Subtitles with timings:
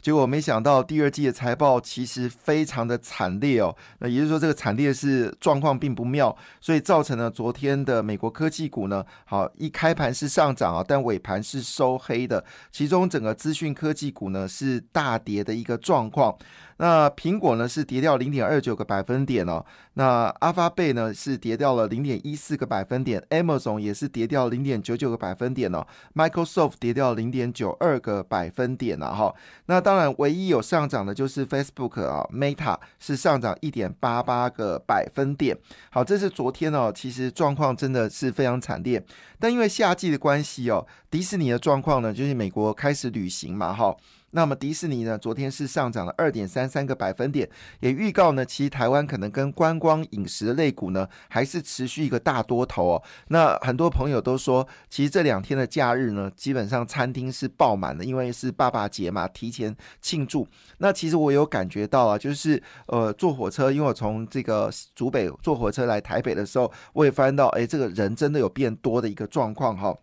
[0.00, 16.36] 结果没想到第二季的财报其实非常的惨烈哦，那也就是说这个惨烈是状况并不妙，所以造成了昨天的美国科技股呢，好一开盘是上涨啊，但尾盘是收黑的，其中整个资讯科技股呢是大跌的一个状况。
[16.78, 19.62] 那苹果呢是跌掉零点二九个百分点哦，
[19.94, 29.34] 那阿发贝呢是跌掉了零点一四个百分点，Amazon 也是跌掉零点九九个百分点哦，Microsoft 跌掉零点九二个百分点了哈，
[29.66, 35.58] 那当然唯一有上涨的就是 Facebook 啊，Meta 是上涨一点八八个百分点。
[35.90, 39.04] 好，这是昨天哦，其实状况真的是非常惨烈，
[39.40, 43.96] 但因为夏季的关系哦，迪士尼的状况呢，就是美国开始旅行嘛，哈。
[44.32, 47.48] 那么迪士尼呢，昨天是上涨了二点三三个百分点，
[47.80, 53.02] 也预告呢，其实台湾可能跟观光饮食类股呢，还是持续一个大多头哦。
[53.28, 60.46] 那很多朋友都说，其实这两天的假日呢，基本上餐厅是爆满的，因为是爸爸节嘛，提前庆祝。
[60.78, 69.94] 那其实我有感觉到啊，就是呃，坐火车，因为我从这个竹北坐火车来台北的时候，我也发现到，哎，这个人真的有变多的一个状况哈。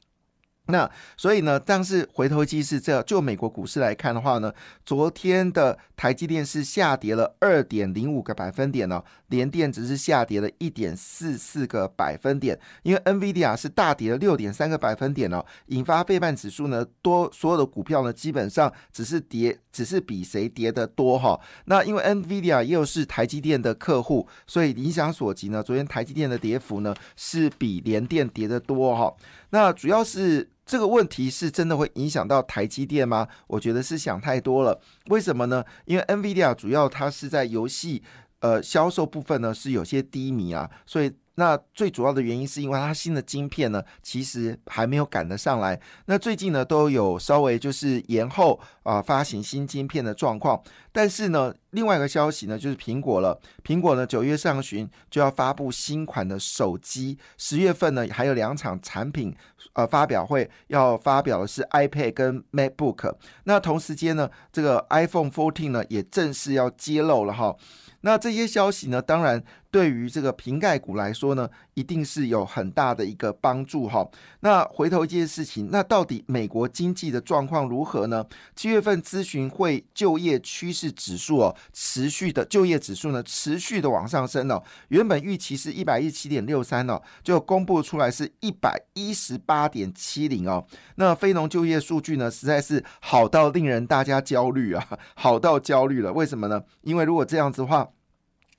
[0.67, 4.53] 那所以呢，但是回头机是这，就美国股市来看的话呢，
[4.85, 21.39] 昨天的台积电是下跌了二点零五个百分点呢，联电只是下跌了一点四四个百分点，因为 NVIDIA 是大跌了六点三个百分点哦，引发费半指数呢多所有的股票呢基本上只是跌，只是比谁跌的多哈。
[21.65, 29.15] 那因为 NVIDIA 又是台积电的客户，所以影响所及呢，昨天台积电的跌幅呢是比联电跌的多哈。
[29.51, 30.49] 那主要是。
[30.67, 33.27] 这个问题是真的会影响到台积电吗？
[33.47, 34.79] 我觉得是想太多了。
[35.07, 35.63] 为什么呢？
[35.85, 38.03] 因为 NVIDIA 主要它是在游戏
[38.41, 41.11] 呃销售部分呢是有些低迷啊，所以。
[41.39, 45.79] 那最主要的原因是因为它新的晶片呢，其实还没有赶得上来。
[46.05, 50.59] 那最近呢，都有稍微就是延后啊发行新晶片的状况。
[50.91, 53.39] 但是呢，另外一个消息呢，就是苹果了。
[53.63, 59.31] 苹果呢，九月上旬就要发布新款的手机，十月份呢还有两场产品
[59.73, 63.13] 呃发表会，要发表的是 iPad 跟 MacBook。
[63.43, 67.55] 那同时间呢，这个 iPhone 14呢也正式要揭露了哈。
[68.01, 74.07] 那这些消息呢，当然对于这个瓶盖股来说呢，一定是有很大的一个帮助哈。
[74.39, 78.25] 那回头一件事情，那到底美国经济的状况如何呢？
[78.55, 84.63] 七月份咨询会就业趋势指数哦，持续的就业指数呢，持续的往上升哦。
[84.89, 90.65] 原本预期是一百一十七点六三哦，就公布出来是一百一十八点七零哦。
[90.95, 96.13] 那非农就业数据呢，实在是好到令人大家焦虑啊，好到焦虑了。
[96.13, 96.63] 为什么呢？
[96.81, 97.87] 因为如果这样子的话，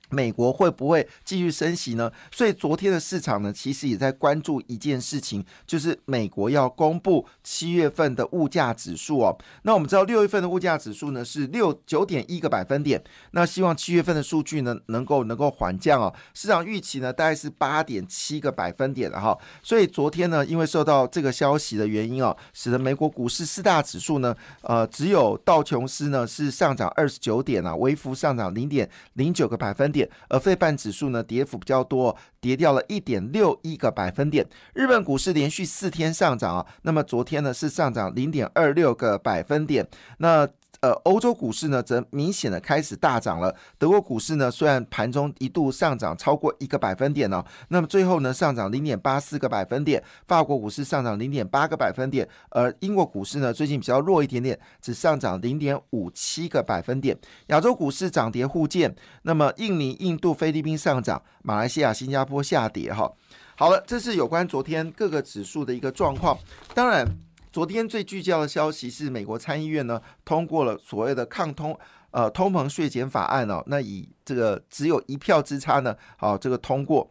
[0.09, 2.11] 美国会不会继续升息呢？
[2.31, 9.37] 所以昨天的市场呢，其实也在关注一件事情，就是美国要公布七月份的物价指数哦。
[9.63, 16.13] 那我们知道六月份的物价指数呢是六九点一个百分点，那希望七月份的数据呢能够能够缓降哦。
[16.33, 19.37] 市场预期呢大概是八点七个百分点了哈。
[19.61, 29.98] 所以昨天呢，因为受到这个消息的原因哦，使得美国股市四大指数呢，呃，只有道琼斯呢是上涨二十九点啊，微幅上涨零点零九个百分点。
[30.27, 34.45] 而费半指数呢，跌幅比较多，跌掉了一点六一个百分点。
[34.73, 39.87] 日本股市连续四天上涨啊，那么昨天呢是上涨零点二六个百分点。
[40.19, 40.47] 那
[40.81, 43.53] 呃，欧洲股市呢，则明显的开始大涨了。
[43.77, 50.01] 德国股市呢，虽然盘中一度上涨超过一个百分点呢，那么最后呢，上涨零点八四个百分点。
[50.25, 57.17] 法国股市上涨零点八个百分点，而英国股市呢，最近比较弱一点点，只上涨零点五七个百分点。
[57.47, 62.93] 亚洲股市涨跌互见，那么印尼、印度、菲律宾上涨，马来西亚、新加坡下跌。
[62.93, 63.11] 哈，
[63.57, 66.37] 好了，这是有关昨天各个指数的一个状况。
[66.73, 67.05] 当然。
[67.51, 71.77] 昨天最聚焦的消息是，美国参议院呢通过了所谓的抗通
[72.11, 77.09] 呃通膨税减法案哦，那以这个只有一票之差呢，好这个通过。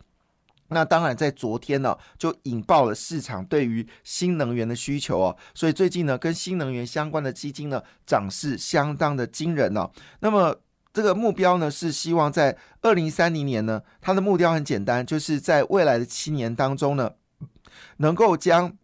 [0.71, 9.91] 那当然在昨天呢就引爆了市场对于新能源的需求哦，所以最近呢跟新能源相关的基金呢涨势相当的惊人哦。
[10.21, 10.55] 那么
[10.93, 17.13] 这个目标呢是希望在二零三零年呢，它的目标很简单，就是在未来的七年当中呢，
[17.97, 18.77] 能够将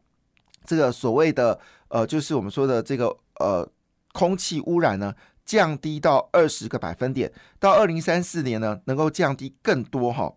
[0.65, 1.59] 这个所谓的
[1.89, 3.69] 呃，就是我们说的这个呃，
[4.13, 5.15] 空气污染呢，
[5.45, 10.35] 降低到二十个百分点，到二零三四年呢，能够降低更多哈。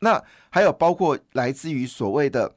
[0.00, 2.54] 那还有包括来自于所谓的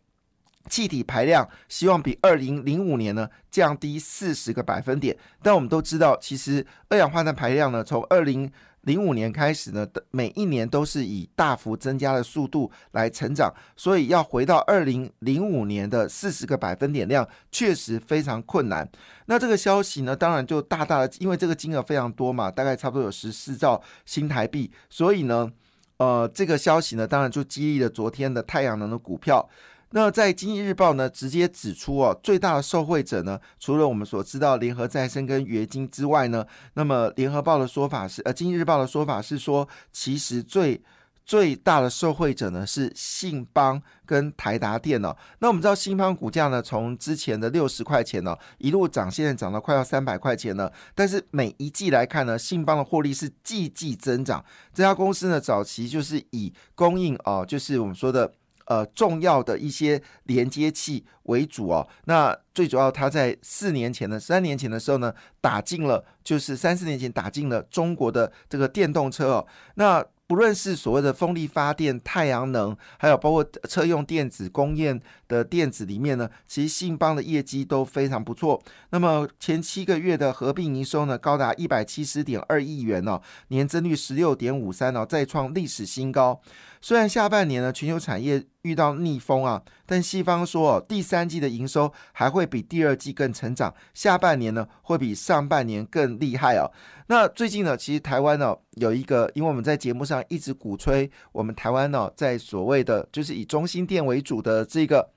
[0.69, 8.51] 气体排量希望比二零零五年呢降低四十个百分点，但我们都知道，其实二氧化碳排量呢，从二零
[8.81, 18.89] 零五年开始呢，每一年都是以大幅增加的速度来成长，所以要回到二零零五年的四十个百分点量，确实非常困难。
[19.25, 25.51] 那这个消息呢，当然就大大的，因为这个金额非常多嘛，大概差不多有十四兆新台币，所以呢，
[25.97, 29.47] 呃，这个消息呢，当然就激励了昨天的太阳能的股票。
[29.93, 36.45] 那在经济日报呢，直接指出哦，最大的受惠者呢，除了我们所知道联合再生跟元金之外呢，
[36.75, 40.81] 那么联合报的说法是，呃，经济日报的说法是说，其实最
[41.25, 45.13] 最大的受惠者呢是信邦跟台达电哦。
[45.39, 50.71] 那我们知道信邦股价呢，从之前的六十块钱呢，一路涨，现在涨到快要三百块钱了。
[50.95, 54.43] 但是每一季来看呢，信邦的获利是季季增长。
[54.73, 58.31] 这家公司呢，早期就是以供应哦，就是我们说的。
[58.71, 61.85] 呃，重要的一些连接器为主哦。
[62.05, 69.47] 那最主要，它在四年前呢，三年前的时候呢，打进了，就是三四年前打进了中国的这个电动车哦。
[69.75, 74.97] 那不论是所谓的风力发电、太阳能，还有包括车用电子、工业
[75.27, 78.63] 的电子里面呢，其实信邦的业绩都非常不错。
[78.91, 86.39] 那么前七个月的合并营收呢，高达一百七十点二亿元哦，年增率十六点五三哦，再创历史新高。
[86.79, 96.71] 虽然下半年呢，全球产业遇到逆风啊，但西方说哦，第三季的营收还会比第二季更成长，下半年呢会比上半年更厉害哦。
[97.07, 105.11] 那最近呢，其实台湾呢有一个，因为我们在节目上一直鼓吹我们台湾呢，在所谓的就是以中心店为主的这个。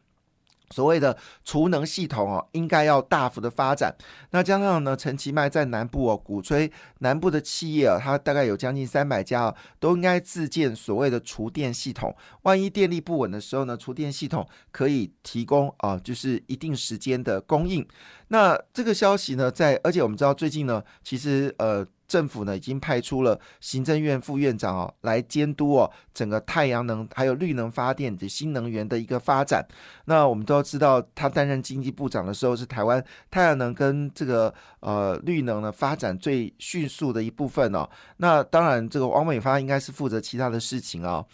[0.70, 3.94] 所谓的储能系统哦，应该要大幅的发展。
[4.30, 12.14] 那加上呢，陈其迈在南部哦，鼓吹南部的企业啊，它大概有将近三百家啊，都应该自建所谓的厨电系统。
[12.42, 17.86] 万一电力不稳的时候呢，厨电系统可以提供啊，就是一定时间的供应。
[18.28, 21.86] 那这个消息呢，在而且我们知道最近呢，其实呃。
[22.06, 29.66] 政府呢已经派出了行政院副院长哦来监督哦整个太阳能还有绿能发电的新能源的一个发展。
[30.04, 37.88] 那我们都知道，他担任经济部长的时候是台湾太阳能跟这个呃绿能呢发展最迅速的一部分哦。
[38.18, 41.26] 那当然，这个王美发应该是负责其他的事情哦。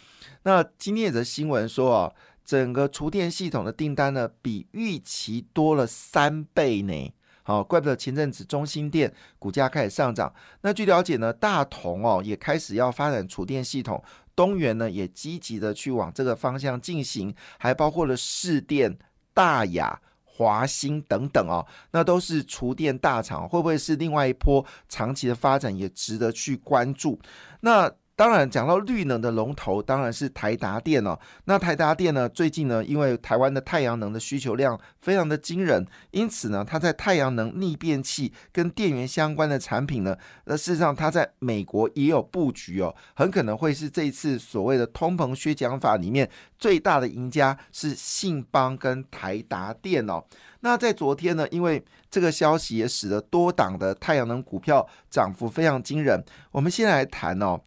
[0.43, 7.13] 那今天有则新闻说哦，整个厨电系统的订单呢比预期多了三倍呢。
[7.43, 10.33] 好，怪不得前阵子中心店股价开始上涨。
[10.61, 14.03] 那据了解呢，大同哦也开始要发展储电系统，
[14.35, 18.97] 东元呢也积极的去往这个方向进行，还包括了市电、
[19.33, 27.19] 大雅、华兴等等哦，那都是厨电大厂，会不会是另外一波长期的发展，也值得去关注？
[27.61, 27.91] 那。
[28.21, 31.17] 当然，讲到绿能的龙头，当然是台达电哦。
[31.45, 40.15] 那台达电呢，最近呢，因为台湾的太阳能的需求量非常的惊人，因此呢，它在太阳能逆变器跟电源相关的产品呢，
[40.45, 46.29] 那事实上它在美国也有布局哦，很可能会是这一次所谓的通膨削减法里面
[46.59, 50.23] 最大的赢家是信邦跟台达电哦。
[50.59, 56.23] 那在昨天呢，因为这个消息也使得多档的太阳能股票涨幅非常惊人。
[56.51, 57.59] 我们先来谈哦。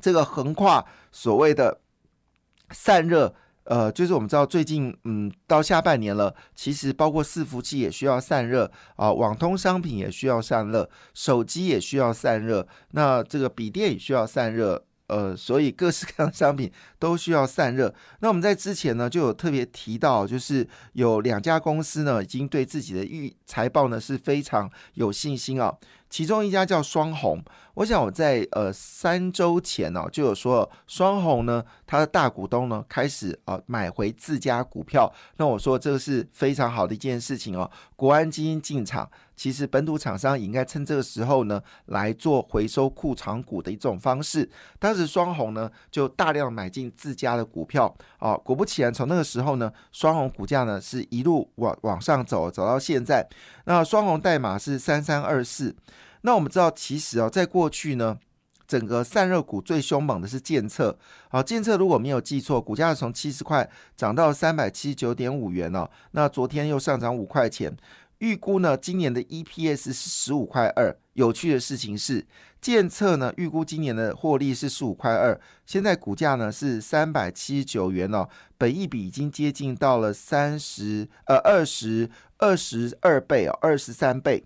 [0.00, 1.80] 这个横跨所谓的
[2.70, 17.92] 散热，呃，就是我们知道最近，嗯，到下半年了，其实包括伺服器也需要散热啊，网通商品也需要散热，手机也需要散热，那这个笔电也需要散热，呃，所以各式各样的商品都需要散热。
[18.20, 25.76] 那我们在之前呢就有特别提到，就是有两家公司呢已经对自己的预财报呢是非常有信心啊。
[26.10, 27.40] 其中一家叫双红，
[27.74, 37.70] 我想我在呃三周前呢就有说，双红呢它的大股东呢开始啊买回自家股票，那我说这个是非常好的一件事情哦。
[37.94, 44.50] 国安基金进场，其实本土厂商也应该趁这个时候呢来做回收库藏股的一种方式。
[44.80, 53.24] 当时双红呢就大量买进自家的股票啊，果不其然，从那个时候呢，双红股价呢是一路往往上走，走到现在。
[53.66, 55.72] 那双红代码是三三二四。
[56.22, 58.18] 那我们知道，其实啊，在过去呢，
[58.66, 60.98] 整个散热股最凶猛的是建策。
[61.28, 65.90] 好，建策如果没有记错，股价从七十块涨到三百七十九点五元哦。
[66.12, 67.76] 那昨天又上涨五块钱，
[68.18, 70.96] 预估呢，今年的 EPS 是十五块二。
[71.14, 72.26] 有趣的事情是，
[72.62, 82.08] 建策呢预估今年的获利是十五块二，现在股价呢是三百七十九元哦，本益比已经接近到了三十呃二十
[82.38, 84.44] 二十二倍哦，二十三倍。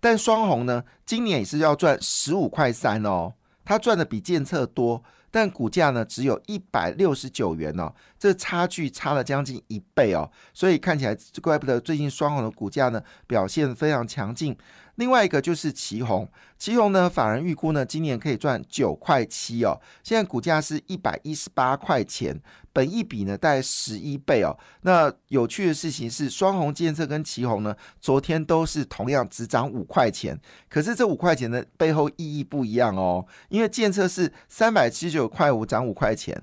[0.00, 5.02] 但双红呢，今年也是要赚十五块三哦，它赚的比建策多。
[5.34, 14.54] 但股价呢只有一百六十九元哦，这差距差了将近一倍哦，所以看起来怪不得最近双红的股价呢表现非常强劲。
[15.02, 22.40] 另外一个就是旗宏，旗宏呢，法人预估呢，今年可以赚九块七哦，现在股价是一百一十八块钱，
[22.72, 24.56] 本益比呢大概十一倍哦。
[24.82, 36.40] 那有趣的事情是，双红建设跟旗宏呢，昨天都是同样只涨五块钱，可是这五块钱的背后意义不一样哦，因为建设是三百七十九块五涨五块钱，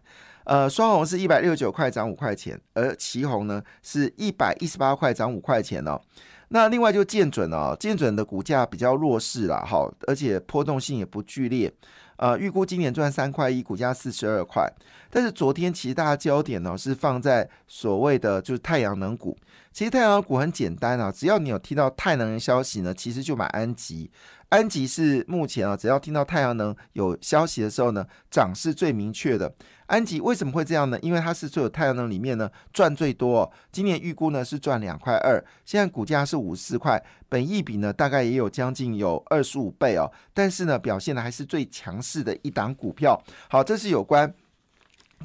[0.50, 6.02] 呃，双红是一百六十九块涨五块钱，而旗红呢是一百一十八块涨五块钱哦。
[6.48, 11.72] 那另外就建准了，建准的股价比较弱势了，哈，而且波动性也不剧烈，
[12.18, 14.68] 呃，预估今年赚三块一，股价四十二块。
[15.10, 19.38] 但是昨天其实大家焦点呢是放在所谓的就是太阳能股，
[19.72, 24.12] 其实太阳能股很简单啊，只要你有听到太阳能消息呢，其实就买安吉。
[24.50, 29.54] 安吉是目前啊，只要听到太阳能有消息的时候呢，涨是最明确的。
[29.86, 30.98] 安吉为什么会这样呢？
[31.02, 43.22] 因为它是所有太阳能里面呢赚最多，今年预估呢是赚两块二，现在股价是五四块，本益比呢大概也有将近有二十五倍哦，但是呢表现的还是最强势的一档股票。
[43.50, 44.34] 好，这是有关。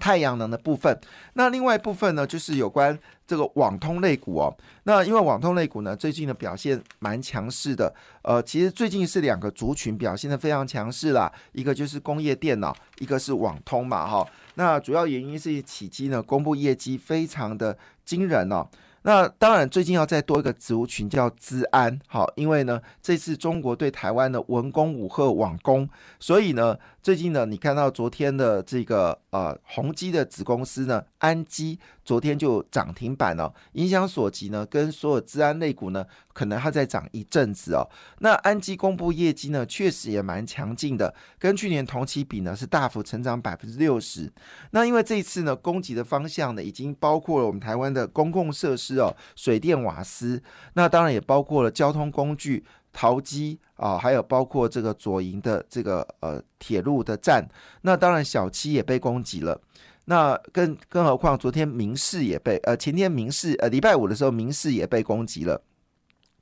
[0.00, 0.98] 太阳能的部分，
[1.34, 4.54] 那另外一部分呢，就是有关这个网通类股哦。
[4.84, 7.94] 那因为网通类股呢，最近的表现蛮强势的。
[8.22, 14.26] 呃，其实最近是两个族群表现的非常强势啦，一个就是工业电脑，一个是网通嘛，哈。
[14.56, 18.66] 那主要原因是起基呢公布业绩非常的惊人哦。
[19.06, 25.86] 那当然，最近要再多一个族群叫资安，好，因为呢，这次中国对台湾的文攻武赫网攻，
[26.18, 37.82] 所以呢，最近呢，你看到昨天的这个呃宏基的子公司呢，安基昨天就涨停板了，影响所及呢，跟所有资安类股呢，可能它在涨一阵子哦。
[38.20, 44.32] 那安基公布业绩呢，确实也蛮强劲的，跟去年同期比呢，是大幅成长百分之六十。
[44.70, 48.84] 那因为这一次呢，攻击的方向呢，已经包括了我们台湾的公共设施。
[49.00, 50.40] 哦，水电瓦斯，
[50.74, 52.64] 那当然也包括了交通工具、
[52.94, 57.46] 淘机啊，还有包括这个左营的这个呃铁路的站。
[57.82, 59.60] 那当然小七也被攻击了。
[60.06, 65.60] 那更更何况昨天民事也被呃前天民事呃礼拜五的时候民事也被攻击了。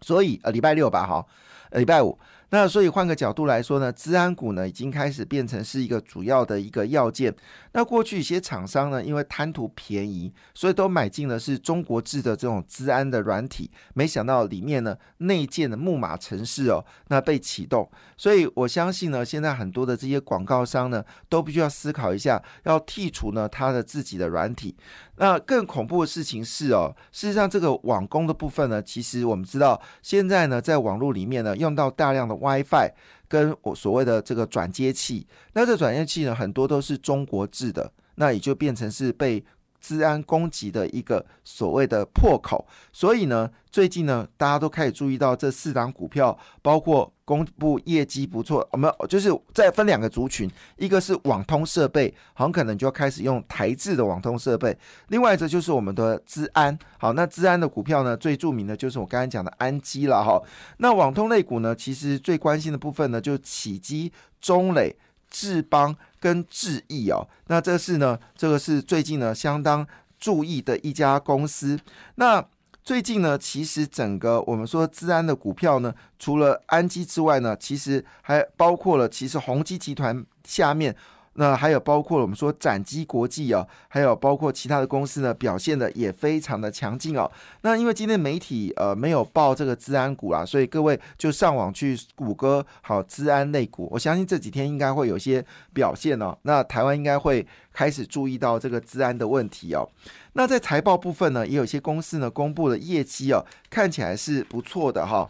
[0.00, 1.26] 所以呃礼拜六吧哈，
[1.72, 2.18] 礼拜五。
[2.50, 7.34] 那所以换个角度来说呢，资安股呢已经开始变成是一个主要的一个要件。
[7.72, 17.90] 那过去一些厂商呢，因为贪图便宜，所以都买进的是中国制的这种资安的软体，没想到里面呢内建的木马程式哦，那被启动。
[18.18, 24.76] 所以我相信呢，现在很多的这些广告商呢，都必须要思考一下，要剔除呢他的自己的软体。
[25.16, 32.34] 那更恐怖的事情是哦，事实上这个网工的部分呢，其实我们知道现在呢，在网络里面呢，用到大量的。
[32.34, 32.90] WiFi
[33.26, 39.42] 跟我所谓的这个转接器，那这转接器呢，很多都是中国制的，那也就变成是被。
[39.82, 54.72] 治安攻击的一个所谓的破口，所以呢，最近呢，大家都开始注意到这四档股票，包括公布业绩不错，我们就是再分两个族群，一个是网通设备，很可能就要开始用台制的网通设备；
[55.08, 56.78] 另外一个就是我们的治安。
[56.98, 60.40] 好，那治安的股票呢，最著名的就是我刚才讲的安基了哈。
[60.78, 64.96] 那网通类股呢，其实最关心的部分呢，就起基、中磊。
[65.32, 69.84] 志邦跟志毅哦，那这是呢，这个是最近呢相当
[70.20, 71.80] 注意的一家公司。
[72.16, 72.46] 那
[72.84, 80.94] 最近呢，其实整个我们说资安的股票呢，除了安基之外呢，其实还包括了其实宏基集团下面。
[81.34, 87.30] 那还有包括我们说展基国际哦，还有包括其他的公司呢，表现的也非常的强劲哦。
[87.62, 96.36] 那因为今天媒体呃没有报这个治安股啦，所以各位就上网去谷歌好治安类股，我相信这几天应该会有些表现哦。
[96.42, 99.88] 那台湾应该会开始注意到这个治安的问题哦。
[100.34, 105.28] 那在财报部分呢，也有些公司呢公布了业绩哦，看起来是不错的哈。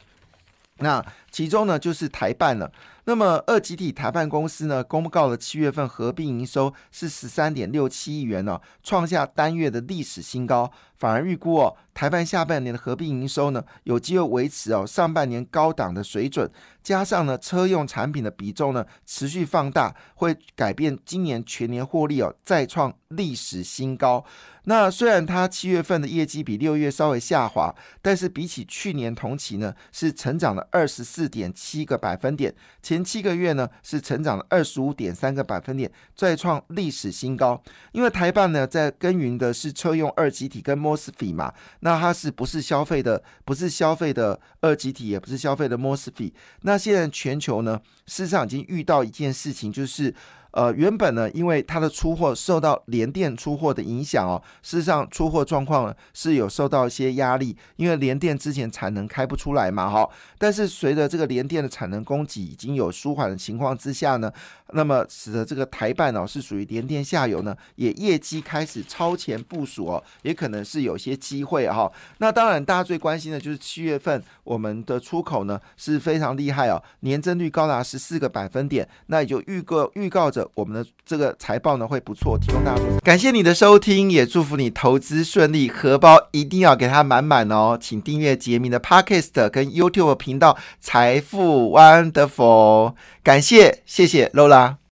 [0.78, 2.72] 那其中呢就是台办了。
[3.04, 10.70] 那么二集体台办公司呢，公告了七月份合并营收是十三点六七亿元呢，创下单月的历史新高。
[10.96, 16.48] 反而预估哦，台办下半年的合并营收呢，有机会维持哦上半年高档的水准，
[16.80, 24.24] 加上呢车用产品的比重呢持续放大，会改变今年全年获利哦再创历史新高。
[24.66, 32.54] 那虽然它七月份的业绩比六月稍微下滑，但是比起去年同期呢，是成长了二十四点七个百分点。
[32.92, 37.58] 前七个月呢是成长了二十五点三个百分点，再创历史新高。
[37.92, 43.22] 因为台办呢在耕耘的是车用二级体跟 mosfet 嘛，那它是不是消费的？
[43.46, 46.32] 不是消费的二级体，也不是消费的 mosfet。
[46.60, 50.14] 那现在全球呢，事实上已经遇到一件事情，就是
[50.52, 60.08] 呃，原本呢，因为它的出货受到联电出货的影响哦，事实上出货状况呢是有受到一些压力，因为联电之前产能开不出来嘛，哈。
[60.38, 64.30] 但是随着这个联电的产能供给已经有舒缓的情况之下呢，
[64.72, 71.90] 那么使得这个台办哦是属于联电下游呢，也业绩开始超前部署哦，也可能是有些机会哈。
[72.18, 82.82] 那当然，大家最关心的就是七月份我们的出口呢是非常厉害哦，年增率高达十四个百分点，那也就预告预告着我们的这个财报呢会不错，提供大家。
[83.02, 87.78] 感谢你的收听，也祝福你投资顺利，荷包一定要给它满满哦。
[87.80, 94.82] 请订阅杰明的 Podcast 跟 YouTube 频道财富 Wonderful，感谢谢谢 Lola。